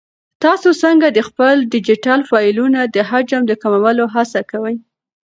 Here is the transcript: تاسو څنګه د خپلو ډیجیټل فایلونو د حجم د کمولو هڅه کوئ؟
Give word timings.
تاسو 0.43 0.69
څنګه 0.83 1.07
د 1.11 1.19
خپلو 1.27 1.67
ډیجیټل 1.73 2.19
فایلونو 2.29 2.79
د 2.95 2.97
حجم 3.09 3.41
د 3.47 3.51
کمولو 3.61 4.05
هڅه 4.15 4.41
کوئ؟ 4.51 4.75